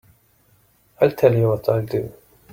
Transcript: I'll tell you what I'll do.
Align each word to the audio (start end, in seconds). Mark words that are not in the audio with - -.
I'll 0.99 1.11
tell 1.11 1.35
you 1.35 1.49
what 1.49 1.69
I'll 1.69 1.85
do. 1.85 2.11